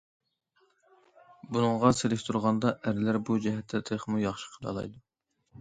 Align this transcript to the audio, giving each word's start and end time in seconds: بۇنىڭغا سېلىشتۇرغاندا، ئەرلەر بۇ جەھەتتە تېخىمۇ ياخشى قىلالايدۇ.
بۇنىڭغا 1.57 1.93
سېلىشتۇرغاندا، 1.99 2.71
ئەرلەر 2.79 3.21
بۇ 3.29 3.39
جەھەتتە 3.47 3.83
تېخىمۇ 3.91 4.25
ياخشى 4.27 4.51
قىلالايدۇ. 4.57 5.03